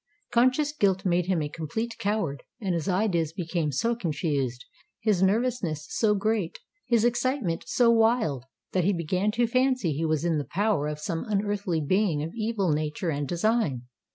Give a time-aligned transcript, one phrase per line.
[0.31, 6.15] Conscious guilt made him a complete coward; and his ideas became so confused—his nervousness so
[6.15, 10.97] great—his excitement so wild, that he began to fancy he was in the power of
[10.97, 13.83] some unearthly being of evil nature and design.